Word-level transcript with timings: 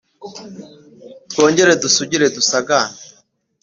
Twongere 1.29 1.73
dusugire 1.83 2.25
dusagambe 2.35 2.99